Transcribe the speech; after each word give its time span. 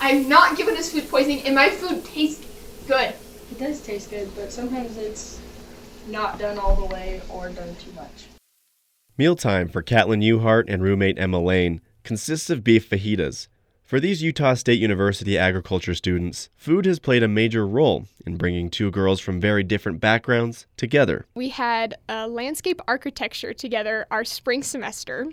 I'm 0.00 0.28
not 0.28 0.56
given 0.56 0.76
us 0.76 0.92
food 0.92 1.08
poisoning, 1.08 1.42
and 1.42 1.54
my 1.54 1.70
food 1.70 2.04
tastes 2.04 2.46
good. 2.86 3.14
It 3.50 3.58
does 3.58 3.80
taste 3.80 4.10
good, 4.10 4.34
but 4.34 4.52
sometimes 4.52 4.96
it's 4.96 5.40
not 6.06 6.38
done 6.38 6.58
all 6.58 6.76
the 6.76 6.86
way 6.86 7.20
or 7.28 7.50
done 7.50 7.74
too 7.76 7.92
much. 7.92 8.26
Mealtime 9.16 9.68
for 9.68 9.82
Catlin 9.82 10.20
Uhart 10.20 10.64
and 10.68 10.82
roommate 10.82 11.18
Emma 11.18 11.40
Lane 11.40 11.80
consists 12.04 12.50
of 12.50 12.64
beef 12.64 12.88
fajitas. 12.88 13.48
For 13.82 13.98
these 13.98 14.22
Utah 14.22 14.54
State 14.54 14.80
University 14.80 15.36
agriculture 15.36 15.94
students, 15.94 16.50
food 16.56 16.84
has 16.84 16.98
played 16.98 17.22
a 17.22 17.28
major 17.28 17.66
role 17.66 18.06
in 18.24 18.36
bringing 18.36 18.70
two 18.70 18.90
girls 18.90 19.18
from 19.18 19.40
very 19.40 19.62
different 19.62 19.98
backgrounds 19.98 20.66
together. 20.76 21.26
We 21.34 21.48
had 21.48 21.96
a 22.08 22.28
landscape 22.28 22.80
architecture 22.86 23.54
together 23.54 24.06
our 24.10 24.24
spring 24.24 24.62
semester, 24.62 25.26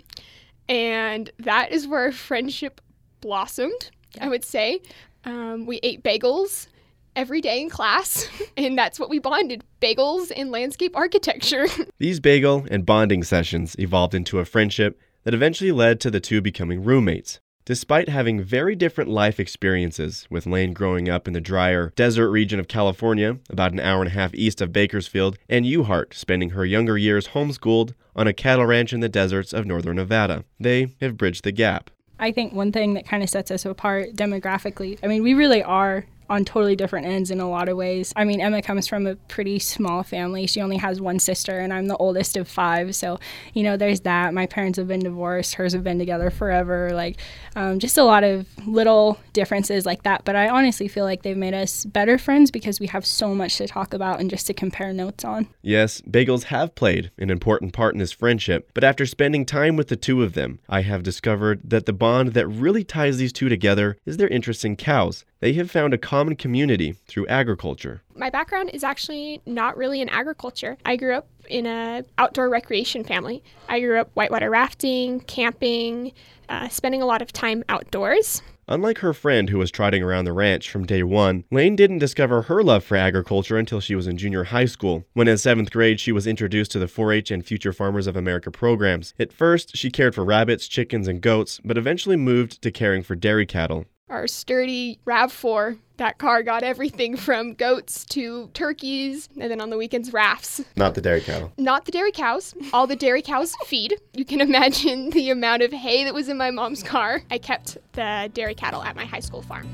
and 0.68 1.30
that 1.38 1.70
is 1.70 1.86
where 1.86 2.00
our 2.00 2.12
friendship 2.12 2.80
blossomed, 3.20 3.90
I 4.20 4.28
would 4.28 4.44
say. 4.44 4.80
Um, 5.24 5.66
we 5.66 5.80
ate 5.82 6.02
bagels 6.02 6.68
every 7.16 7.40
day 7.40 7.60
in 7.60 7.70
class, 7.70 8.28
and 8.56 8.78
that's 8.78 9.00
what 9.00 9.10
we 9.10 9.18
bonded 9.18 9.64
bagels 9.80 10.30
and 10.34 10.50
landscape 10.50 10.96
architecture. 10.96 11.66
These 11.98 12.20
bagel 12.20 12.66
and 12.70 12.86
bonding 12.86 13.24
sessions 13.24 13.74
evolved 13.78 14.14
into 14.14 14.38
a 14.38 14.44
friendship 14.44 15.00
that 15.24 15.34
eventually 15.34 15.72
led 15.72 15.98
to 16.00 16.10
the 16.10 16.20
two 16.20 16.40
becoming 16.40 16.84
roommates. 16.84 17.40
Despite 17.64 18.08
having 18.08 18.40
very 18.40 18.76
different 18.76 19.10
life 19.10 19.40
experiences, 19.40 20.28
with 20.30 20.46
Lane 20.46 20.72
growing 20.72 21.08
up 21.08 21.26
in 21.26 21.32
the 21.32 21.40
drier 21.40 21.92
desert 21.96 22.30
region 22.30 22.60
of 22.60 22.68
California, 22.68 23.38
about 23.50 23.72
an 23.72 23.80
hour 23.80 24.02
and 24.02 24.06
a 24.06 24.14
half 24.14 24.32
east 24.36 24.60
of 24.60 24.72
Bakersfield, 24.72 25.36
and 25.48 25.66
Uhart 25.66 26.14
spending 26.14 26.50
her 26.50 26.64
younger 26.64 26.96
years 26.96 27.28
homeschooled 27.28 27.94
on 28.14 28.28
a 28.28 28.32
cattle 28.32 28.66
ranch 28.66 28.92
in 28.92 29.00
the 29.00 29.08
deserts 29.08 29.52
of 29.52 29.66
northern 29.66 29.96
Nevada, 29.96 30.44
they 30.60 30.94
have 31.00 31.16
bridged 31.16 31.42
the 31.42 31.50
gap. 31.50 31.90
I 32.18 32.32
think 32.32 32.52
one 32.52 32.72
thing 32.72 32.94
that 32.94 33.06
kind 33.06 33.22
of 33.22 33.28
sets 33.28 33.50
us 33.50 33.64
apart 33.64 34.14
demographically, 34.14 34.98
I 35.02 35.06
mean, 35.06 35.22
we 35.22 35.34
really 35.34 35.62
are 35.62 36.06
on 36.28 36.44
totally 36.44 36.76
different 36.76 37.06
ends 37.06 37.30
in 37.30 37.40
a 37.40 37.48
lot 37.48 37.68
of 37.68 37.76
ways. 37.76 38.12
I 38.16 38.24
mean, 38.24 38.40
Emma 38.40 38.62
comes 38.62 38.86
from 38.86 39.06
a 39.06 39.16
pretty 39.16 39.58
small 39.58 40.02
family. 40.02 40.46
She 40.46 40.60
only 40.60 40.76
has 40.76 41.00
one 41.00 41.18
sister, 41.18 41.58
and 41.58 41.72
I'm 41.72 41.86
the 41.86 41.96
oldest 41.96 42.36
of 42.36 42.48
five. 42.48 42.94
So, 42.94 43.18
you 43.54 43.62
know, 43.62 43.76
there's 43.76 44.00
that. 44.00 44.34
My 44.34 44.46
parents 44.46 44.78
have 44.78 44.88
been 44.88 45.00
divorced, 45.00 45.54
hers 45.54 45.72
have 45.72 45.84
been 45.84 45.98
together 45.98 46.30
forever. 46.30 46.90
Like, 46.92 47.18
um, 47.54 47.78
just 47.78 47.98
a 47.98 48.04
lot 48.04 48.24
of 48.24 48.46
little 48.66 49.18
differences 49.32 49.86
like 49.86 50.02
that. 50.02 50.24
But 50.24 50.36
I 50.36 50.48
honestly 50.48 50.88
feel 50.88 51.04
like 51.04 51.22
they've 51.22 51.36
made 51.36 51.54
us 51.54 51.84
better 51.84 52.18
friends 52.18 52.50
because 52.50 52.80
we 52.80 52.86
have 52.88 53.06
so 53.06 53.34
much 53.34 53.56
to 53.58 53.66
talk 53.66 53.94
about 53.94 54.20
and 54.20 54.30
just 54.30 54.46
to 54.46 54.54
compare 54.54 54.92
notes 54.92 55.24
on. 55.24 55.48
Yes, 55.62 56.00
bagels 56.02 56.44
have 56.44 56.74
played 56.74 57.10
an 57.18 57.30
important 57.30 57.72
part 57.72 57.94
in 57.94 57.98
this 57.98 58.12
friendship, 58.12 58.70
but 58.74 58.84
after 58.84 59.06
spending 59.06 59.46
time 59.46 59.76
with 59.76 59.88
the 59.88 59.96
two 59.96 60.22
of 60.22 60.34
them, 60.34 60.58
I 60.68 60.82
have 60.82 61.02
discovered 61.02 61.60
that 61.64 61.86
the 61.86 61.92
bond 61.92 62.34
that 62.34 62.46
really 62.46 62.84
ties 62.84 63.18
these 63.18 63.32
two 63.32 63.48
together 63.48 63.96
is 64.04 64.16
their 64.16 64.28
interest 64.28 64.64
in 64.64 64.76
cows. 64.76 65.24
They 65.40 65.52
have 65.54 65.70
found 65.70 65.92
a 65.92 65.98
common 65.98 66.34
community 66.36 66.96
through 67.06 67.26
agriculture. 67.26 68.02
My 68.14 68.30
background 68.30 68.70
is 68.72 68.82
actually 68.82 69.42
not 69.44 69.76
really 69.76 70.00
in 70.00 70.08
agriculture. 70.08 70.78
I 70.86 70.96
grew 70.96 71.14
up 71.14 71.28
in 71.48 71.66
a 71.66 72.04
outdoor 72.16 72.48
recreation 72.48 73.04
family. 73.04 73.44
I 73.68 73.80
grew 73.80 74.00
up 74.00 74.10
whitewater 74.14 74.48
rafting, 74.48 75.20
camping, 75.20 76.12
uh, 76.48 76.68
spending 76.68 77.02
a 77.02 77.06
lot 77.06 77.20
of 77.20 77.32
time 77.32 77.64
outdoors. 77.68 78.40
Unlike 78.68 78.98
her 78.98 79.12
friend 79.12 79.48
who 79.48 79.58
was 79.58 79.70
trotting 79.70 80.02
around 80.02 80.24
the 80.24 80.32
ranch 80.32 80.70
from 80.70 80.86
day 80.86 81.02
one, 81.04 81.44
Lane 81.52 81.76
didn't 81.76 81.98
discover 81.98 82.42
her 82.42 82.64
love 82.64 82.82
for 82.82 82.96
agriculture 82.96 83.58
until 83.58 83.80
she 83.80 83.94
was 83.94 84.08
in 84.08 84.16
junior 84.16 84.44
high 84.44 84.64
school, 84.64 85.04
when 85.12 85.28
in 85.28 85.38
seventh 85.38 85.70
grade 85.70 86.00
she 86.00 86.10
was 86.10 86.26
introduced 86.26 86.72
to 86.72 86.80
the 86.80 86.88
4 86.88 87.12
H 87.12 87.30
and 87.30 87.46
Future 87.46 87.72
Farmers 87.72 88.08
of 88.08 88.16
America 88.16 88.50
programs. 88.50 89.14
At 89.20 89.32
first, 89.32 89.76
she 89.76 89.90
cared 89.90 90.16
for 90.16 90.24
rabbits, 90.24 90.66
chickens, 90.66 91.06
and 91.06 91.20
goats, 91.20 91.60
but 91.64 91.78
eventually 91.78 92.16
moved 92.16 92.60
to 92.62 92.72
caring 92.72 93.04
for 93.04 93.14
dairy 93.14 93.46
cattle 93.46 93.84
our 94.08 94.26
sturdy 94.26 94.98
RAV4. 95.06 95.78
That 95.96 96.18
car 96.18 96.42
got 96.42 96.62
everything 96.62 97.16
from 97.16 97.54
goats 97.54 98.04
to 98.06 98.50
turkeys, 98.54 99.28
and 99.40 99.50
then 99.50 99.60
on 99.60 99.70
the 99.70 99.76
weekends, 99.76 100.12
rafts. 100.12 100.62
Not 100.76 100.94
the 100.94 101.00
dairy 101.00 101.20
cattle. 101.20 101.52
Not 101.56 101.86
the 101.86 101.92
dairy 101.92 102.12
cows. 102.12 102.54
All 102.72 102.86
the 102.86 102.96
dairy 102.96 103.22
cows 103.22 103.54
feed. 103.66 104.00
You 104.12 104.24
can 104.24 104.40
imagine 104.40 105.10
the 105.10 105.30
amount 105.30 105.62
of 105.62 105.72
hay 105.72 106.04
that 106.04 106.14
was 106.14 106.28
in 106.28 106.36
my 106.36 106.50
mom's 106.50 106.82
car. 106.82 107.22
I 107.30 107.38
kept 107.38 107.78
the 107.92 108.30
dairy 108.32 108.54
cattle 108.54 108.82
at 108.82 108.94
my 108.94 109.04
high 109.04 109.20
school 109.20 109.42
farm. 109.42 109.68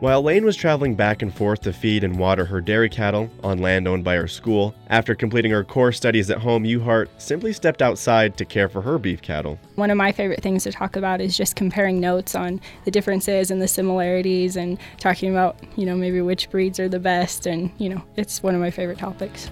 While 0.00 0.20
Lane 0.20 0.44
was 0.44 0.56
traveling 0.56 0.94
back 0.94 1.22
and 1.22 1.34
forth 1.34 1.62
to 1.62 1.72
feed 1.72 2.04
and 2.04 2.18
water 2.18 2.44
her 2.44 2.60
dairy 2.60 2.90
cattle 2.90 3.30
on 3.42 3.60
land 3.60 3.88
owned 3.88 4.04
by 4.04 4.16
her 4.16 4.28
school, 4.28 4.74
after 4.88 5.14
completing 5.14 5.50
her 5.52 5.64
core 5.64 5.90
studies 5.90 6.30
at 6.30 6.36
home, 6.36 6.64
Uhart 6.64 7.08
simply 7.16 7.54
stepped 7.54 7.80
outside 7.80 8.36
to 8.36 8.44
care 8.44 8.68
for 8.68 8.82
her 8.82 8.98
beef 8.98 9.22
cattle. 9.22 9.58
One 9.76 9.90
of 9.90 9.96
my 9.96 10.12
favorite 10.12 10.42
things 10.42 10.64
to 10.64 10.72
talk 10.72 10.96
about 10.96 11.22
is 11.22 11.34
just 11.34 11.56
comparing 11.56 11.98
notes 11.98 12.34
on 12.34 12.60
the 12.84 12.90
differences 12.90 13.50
and 13.50 13.62
the 13.62 13.68
similarities 13.68 14.54
and 14.54 14.78
talking 15.00 15.30
about, 15.30 15.56
you 15.76 15.86
know, 15.86 15.96
maybe 15.96 16.20
which 16.20 16.50
breeds 16.50 16.78
are 16.78 16.90
the 16.90 17.00
best. 17.00 17.46
And, 17.46 17.70
you 17.78 17.88
know, 17.88 18.02
it's 18.16 18.42
one 18.42 18.54
of 18.54 18.60
my 18.60 18.70
favorite 18.70 18.98
topics. 18.98 19.48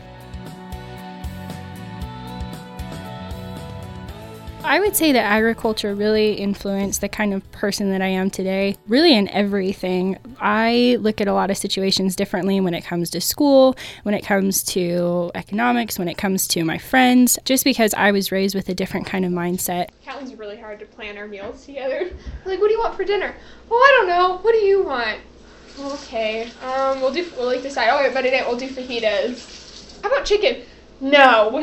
I 4.74 4.80
would 4.80 4.96
say 4.96 5.12
that 5.12 5.20
agriculture 5.20 5.94
really 5.94 6.32
influenced 6.32 7.00
the 7.00 7.08
kind 7.08 7.32
of 7.32 7.48
person 7.52 7.90
that 7.90 8.02
I 8.02 8.08
am 8.08 8.28
today, 8.28 8.76
really 8.88 9.14
in 9.14 9.28
everything. 9.28 10.18
I 10.40 10.96
look 10.98 11.20
at 11.20 11.28
a 11.28 11.32
lot 11.32 11.48
of 11.48 11.56
situations 11.56 12.16
differently 12.16 12.58
when 12.60 12.74
it 12.74 12.84
comes 12.84 13.08
to 13.10 13.20
school, 13.20 13.76
when 14.02 14.16
it 14.16 14.24
comes 14.24 14.64
to 14.64 15.30
economics, 15.36 15.96
when 15.96 16.08
it 16.08 16.18
comes 16.18 16.48
to 16.48 16.64
my 16.64 16.76
friends, 16.76 17.38
just 17.44 17.62
because 17.62 17.94
I 17.94 18.10
was 18.10 18.32
raised 18.32 18.56
with 18.56 18.68
a 18.68 18.74
different 18.74 19.06
kind 19.06 19.24
of 19.24 19.30
mindset. 19.30 19.90
Catlin's 20.04 20.34
really 20.34 20.58
hard 20.58 20.80
to 20.80 20.86
plan 20.86 21.18
our 21.18 21.28
meals 21.28 21.64
together. 21.64 22.10
Like, 22.44 22.60
what 22.60 22.66
do 22.66 22.74
you 22.74 22.80
want 22.80 22.96
for 22.96 23.04
dinner? 23.04 23.32
Oh, 23.70 23.76
I 23.76 23.96
don't 23.96 24.08
know. 24.08 24.38
What 24.38 24.52
do 24.52 24.58
you 24.58 24.82
want? 24.82 25.20
Okay, 25.78 26.50
um, 26.64 27.00
we'll 27.00 27.12
do, 27.12 27.24
we'll 27.36 27.46
like 27.46 27.62
decide. 27.62 27.90
Oh, 27.90 28.02
wait, 28.02 28.12
but 28.12 28.26
it 28.26 28.44
we'll 28.44 28.58
do 28.58 28.68
fajitas. 28.68 30.02
How 30.02 30.08
about 30.08 30.24
chicken? 30.24 30.62
No. 31.00 31.62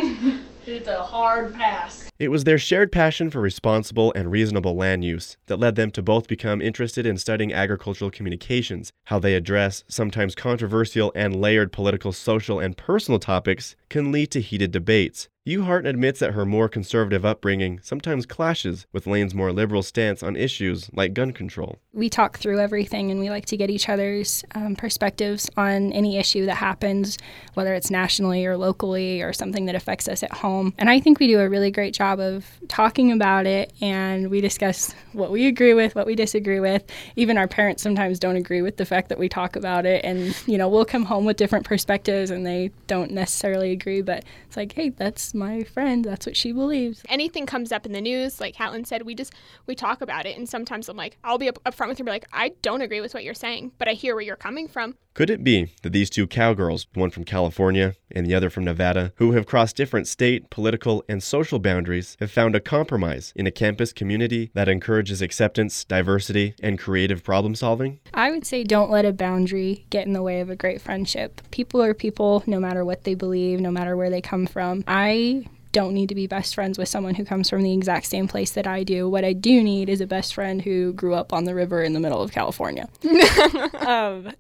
it's 0.66 0.88
a 0.88 1.04
hard 1.04 1.54
pass. 1.54 2.11
It 2.22 2.30
was 2.30 2.44
their 2.44 2.60
shared 2.60 2.92
passion 2.92 3.32
for 3.32 3.42
responsible 3.42 4.14
and 4.16 4.30
reasonable 4.30 4.76
land 4.76 5.04
use 5.04 5.38
that 5.48 5.58
led 5.58 5.74
them 5.74 5.90
to 5.90 6.04
both 6.04 6.28
become 6.28 6.62
interested 6.62 7.04
in 7.04 7.18
studying 7.18 7.52
agricultural 7.52 8.12
communications. 8.12 8.94
How 9.06 9.18
they 9.18 9.34
address 9.34 9.84
sometimes 9.88 10.36
controversial 10.36 11.12
and 11.16 11.42
layered 11.42 11.72
political, 11.72 12.12
social, 12.12 12.60
and 12.60 12.78
personal 12.78 13.20
topics 13.20 13.76
can 13.90 14.12
lead 14.12 14.30
to 14.34 14.40
heated 14.40 14.70
debates. 14.70 15.30
Uhart 15.48 15.88
admits 15.88 16.20
that 16.20 16.34
her 16.34 16.46
more 16.46 16.70
conservative 16.70 17.26
upbringing 17.26 17.80
sometimes 17.82 18.28
clashes 18.28 18.86
with 18.92 19.08
Lane's 19.08 19.34
more 19.34 19.52
liberal 19.52 19.82
stance 19.82 20.22
on 20.22 20.36
issues 20.36 20.88
like 20.94 21.16
gun 21.16 21.32
control. 21.32 21.80
We 21.94 22.12
talk 22.12 22.38
through 22.38 22.60
everything 22.60 23.10
and 23.10 23.20
we 23.20 23.32
like 23.32 23.48
to 23.48 23.58
get 23.58 23.72
each 23.72 23.90
other's 23.90 24.46
um, 24.54 24.76
perspectives 24.76 25.50
on 25.58 25.94
any 25.94 26.18
issue 26.18 26.46
that 26.46 26.58
happens, 26.58 27.18
whether 27.56 27.74
it's 27.74 27.90
nationally 27.90 28.46
or 28.46 28.56
locally 28.56 29.24
or 29.24 29.34
something 29.34 29.66
that 29.66 29.74
affects 29.74 30.08
us 30.08 30.22
at 30.22 30.32
home. 30.32 30.76
And 30.78 30.92
I 30.92 31.00
think 31.00 31.20
we 31.20 31.26
do 31.26 31.40
a 31.40 31.50
really 31.50 31.72
great 31.72 31.96
job 31.96 32.11
of 32.20 32.46
talking 32.68 33.12
about 33.12 33.46
it 33.46 33.74
and 33.82 34.30
we 34.30 34.42
discuss 34.42 34.94
what 35.14 35.32
we 35.32 35.48
agree 35.48 35.74
with, 35.74 35.96
what 35.96 36.06
we 36.06 36.16
disagree 36.16 36.60
with. 36.60 36.84
Even 37.16 37.38
our 37.38 37.48
parents 37.48 37.84
sometimes 37.84 38.20
don't 38.20 38.36
agree 38.36 38.62
with 38.62 38.78
the 38.78 38.86
fact 38.86 39.10
that 39.10 39.18
we 39.18 39.30
talk 39.30 39.56
about 39.56 39.86
it. 39.86 40.04
And, 40.04 40.36
you 40.48 40.58
know, 40.58 40.68
we'll 40.68 40.86
come 40.86 41.06
home 41.06 41.26
with 41.26 41.38
different 41.38 41.66
perspectives 41.66 42.32
and 42.32 42.46
they 42.46 42.72
don't 42.88 43.12
necessarily 43.12 43.72
agree, 43.72 44.02
but 44.02 44.24
it's 44.48 44.58
like, 44.58 44.74
hey, 44.74 44.90
that's 44.90 45.34
my 45.34 45.64
friend. 45.64 46.04
That's 46.04 46.26
what 46.26 46.36
she 46.36 46.52
believes. 46.52 47.04
Anything 47.10 47.46
comes 47.46 47.72
up 47.72 47.86
in 47.86 47.92
the 47.92 48.02
news, 48.02 48.40
like 48.40 48.56
Catlin 48.56 48.86
said, 48.86 49.04
we 49.04 49.16
just 49.16 49.34
we 49.66 49.76
talk 49.76 50.02
about 50.02 50.26
it. 50.26 50.38
And 50.38 50.48
sometimes 50.48 50.90
I'm 50.90 50.98
like, 50.98 51.18
I'll 51.24 51.38
be 51.38 51.48
up, 51.50 51.60
up 51.66 51.74
front 51.74 51.90
with 51.90 51.98
her, 51.98 52.04
be 52.04 52.12
like, 52.12 52.28
I 52.34 52.54
don't 52.62 52.82
agree 52.82 53.02
with 53.02 53.14
what 53.14 53.24
you're 53.24 53.34
saying, 53.34 53.72
but 53.78 53.88
I 53.88 53.94
hear 53.94 54.16
where 54.16 54.24
you're 54.24 54.36
coming 54.36 54.68
from. 54.68 54.96
Could 55.14 55.30
it 55.30 55.44
be 55.44 55.74
that 55.82 55.92
these 55.92 56.10
two 56.10 56.26
cowgirls, 56.26 56.88
one 56.94 57.10
from 57.10 57.26
California 57.26 57.96
and 58.12 58.26
the 58.26 58.34
other 58.34 58.50
from 58.50 58.64
Nevada, 58.64 59.12
who 59.18 59.34
have 59.34 59.46
crossed 59.46 59.76
different 59.76 60.08
state, 60.08 60.50
political, 60.50 61.04
and 61.10 61.22
social 61.22 61.60
boundaries, 61.60 62.16
have 62.22 62.32
found 62.32 62.56
a 62.56 62.62
compromise 62.62 63.34
in 63.36 63.46
a 63.46 63.52
campus 63.52 63.92
community 63.92 64.52
that 64.54 64.70
encourages 64.70 65.22
acceptance, 65.22 65.84
diversity, 65.84 66.56
and 66.64 66.80
creative 66.80 67.26
problem 67.26 67.56
solving? 67.56 68.00
I 68.14 68.32
would 68.32 68.46
say 68.46 68.64
don't 68.64 68.90
let 68.90 69.04
a 69.04 69.12
boundary 69.12 69.86
get 69.90 70.08
in 70.08 70.14
the 70.14 70.24
way 70.24 70.40
of 70.40 70.50
a 70.50 70.56
great 70.56 70.80
friendship. 70.80 71.42
People 71.52 71.82
are 71.82 71.94
people 71.94 72.44
no 72.48 72.60
matter 72.60 72.86
what 72.86 73.04
they 73.04 73.14
believe, 73.14 73.60
no 73.60 73.72
matter 73.72 73.98
where 73.98 74.10
they 74.10 74.22
come 74.22 74.48
from. 74.48 74.82
I 74.88 75.46
don't 75.74 75.94
need 75.94 76.10
to 76.10 76.16
be 76.16 76.28
best 76.28 76.56
friends 76.56 76.78
with 76.78 76.88
someone 76.88 77.16
who 77.16 77.26
comes 77.26 77.50
from 77.50 77.64
the 77.64 77.74
exact 77.74 78.06
same 78.06 78.28
place 78.28 78.52
that 78.52 78.68
I 78.68 78.84
do. 78.84 79.10
What 79.10 79.26
I 79.26 79.34
do 79.34 79.62
need 79.62 79.90
is 79.90 80.02
a 80.02 80.08
best 80.08 80.34
friend 80.34 80.62
who 80.62 80.94
grew 80.94 81.16
up 81.16 81.34
on 81.34 81.46
the 81.46 81.56
river 81.56 81.84
in 81.84 81.94
the 81.94 82.00
middle 82.00 82.22
of 82.22 82.32
California. 82.32 82.88
um, 83.86 84.32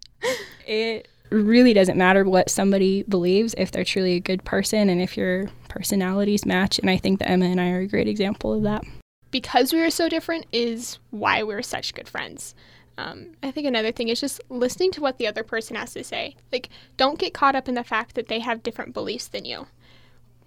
it 0.71 1.09
really 1.31 1.73
doesn't 1.73 1.97
matter 1.97 2.23
what 2.23 2.50
somebody 2.50 3.03
believes 3.03 3.53
if 3.57 3.71
they're 3.71 3.83
truly 3.83 4.13
a 4.13 4.19
good 4.21 4.44
person 4.45 4.89
and 4.89 5.01
if 5.01 5.18
your 5.18 5.50
personalities 5.68 6.45
match. 6.45 6.79
And 6.79 6.89
I 6.89 6.97
think 6.97 7.19
that 7.19 7.29
Emma 7.29 7.45
and 7.45 7.59
I 7.59 7.71
are 7.71 7.79
a 7.79 7.88
great 7.88 8.07
example 8.07 8.53
of 8.53 8.63
that. 8.63 8.83
Because 9.31 9.73
we 9.73 9.81
are 9.81 9.89
so 9.89 10.07
different 10.07 10.45
is 10.51 10.97
why 11.09 11.44
we're 11.44 11.62
such 11.62 11.94
good 11.94 12.07
friends. 12.07 12.56
Um, 12.97 13.31
I 13.44 13.51
think 13.51 13.68
another 13.68 13.91
thing 13.91 14.07
is 14.07 14.21
just 14.21 14.39
listening 14.50 14.91
to 14.91 15.01
what 15.01 15.18
the 15.18 15.27
other 15.27 15.44
person 15.44 15.75
has 15.75 15.94
to 15.94 16.03
say. 16.03 16.35
Like, 16.51 16.69
don't 16.97 17.19
get 17.19 17.33
caught 17.33 17.56
up 17.56 17.67
in 17.67 17.75
the 17.75 17.83
fact 17.83 18.15
that 18.15 18.27
they 18.27 18.39
have 18.39 18.63
different 18.63 18.94
beliefs 18.94 19.27
than 19.27 19.44
you. 19.44 19.67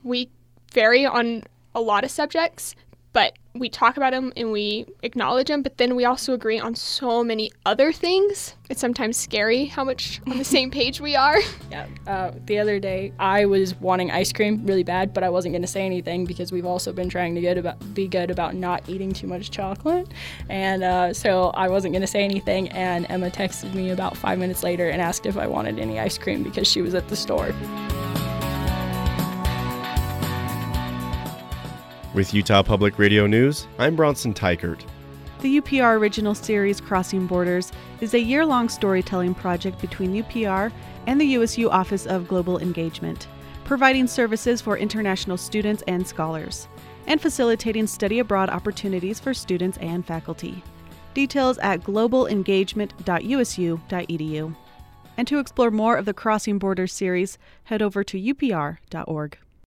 We 0.02 0.30
vary 0.72 1.04
on 1.04 1.42
a 1.74 1.80
lot 1.80 2.04
of 2.04 2.10
subjects, 2.10 2.74
but 3.14 3.38
we 3.54 3.68
talk 3.68 3.96
about 3.96 4.10
them 4.10 4.32
and 4.36 4.50
we 4.50 4.84
acknowledge 5.04 5.46
them, 5.46 5.62
but 5.62 5.78
then 5.78 5.94
we 5.94 6.04
also 6.04 6.34
agree 6.34 6.58
on 6.58 6.74
so 6.74 7.22
many 7.22 7.52
other 7.64 7.92
things. 7.92 8.56
It's 8.68 8.80
sometimes 8.80 9.16
scary 9.16 9.66
how 9.66 9.84
much 9.84 10.20
on 10.26 10.36
the 10.38 10.44
same 10.44 10.70
page 10.70 11.00
we 11.00 11.16
are. 11.16 11.38
Yeah. 11.70 11.86
Uh, 12.06 12.30
the 12.46 12.58
other 12.58 12.78
day, 12.78 13.12
I 13.18 13.46
was 13.46 13.74
wanting 13.76 14.10
ice 14.10 14.32
cream 14.32 14.64
really 14.64 14.84
bad, 14.84 15.12
but 15.12 15.24
I 15.24 15.30
wasn't 15.30 15.54
going 15.54 15.62
to 15.62 15.68
say 15.68 15.84
anything 15.84 16.24
because 16.24 16.52
we've 16.52 16.66
also 16.66 16.92
been 16.92 17.08
trying 17.08 17.34
to 17.34 17.40
good 17.40 17.58
about, 17.58 17.94
be 17.94 18.06
good 18.06 18.30
about 18.30 18.54
not 18.54 18.88
eating 18.88 19.12
too 19.12 19.26
much 19.26 19.50
chocolate. 19.50 20.06
And 20.48 20.84
uh, 20.84 21.12
so 21.12 21.50
I 21.50 21.68
wasn't 21.68 21.92
going 21.92 22.02
to 22.02 22.06
say 22.06 22.22
anything. 22.22 22.68
And 22.68 23.06
Emma 23.08 23.30
texted 23.30 23.74
me 23.74 23.90
about 23.90 24.16
five 24.16 24.38
minutes 24.38 24.62
later 24.62 24.88
and 24.88 25.00
asked 25.00 25.26
if 25.26 25.36
I 25.36 25.46
wanted 25.46 25.80
any 25.80 25.98
ice 25.98 26.18
cream 26.18 26.42
because 26.42 26.68
she 26.68 26.80
was 26.82 26.94
at 26.94 27.08
the 27.08 27.16
store. 27.16 27.52
With 32.14 32.32
Utah 32.32 32.62
Public 32.62 32.98
Radio 33.00 33.26
News, 33.26 33.66
I'm 33.76 33.96
Bronson 33.96 34.32
Teichert. 34.32 34.82
The 35.40 35.60
UPR 35.60 35.98
original 35.98 36.36
series 36.36 36.80
Crossing 36.80 37.26
Borders 37.26 37.72
is 38.00 38.14
a 38.14 38.20
year 38.20 38.46
long 38.46 38.68
storytelling 38.68 39.34
project 39.34 39.80
between 39.80 40.22
UPR 40.22 40.70
and 41.08 41.20
the 41.20 41.26
USU 41.26 41.68
Office 41.70 42.06
of 42.06 42.28
Global 42.28 42.60
Engagement, 42.60 43.26
providing 43.64 44.06
services 44.06 44.60
for 44.60 44.78
international 44.78 45.36
students 45.36 45.82
and 45.88 46.06
scholars, 46.06 46.68
and 47.08 47.20
facilitating 47.20 47.88
study 47.88 48.20
abroad 48.20 48.48
opportunities 48.48 49.18
for 49.18 49.34
students 49.34 49.76
and 49.78 50.06
faculty. 50.06 50.62
Details 51.14 51.58
at 51.58 51.80
globalengagement.usu.edu. 51.80 54.56
And 55.16 55.28
to 55.28 55.38
explore 55.40 55.70
more 55.72 55.96
of 55.96 56.04
the 56.04 56.14
Crossing 56.14 56.60
Borders 56.60 56.92
series, 56.92 57.38
head 57.64 57.82
over 57.82 58.04
to 58.04 58.16
upr.org. 58.16 59.38